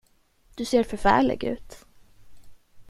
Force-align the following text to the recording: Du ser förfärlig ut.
Du 0.55 0.65
ser 0.65 0.83
förfärlig 0.83 1.43
ut. 1.43 1.85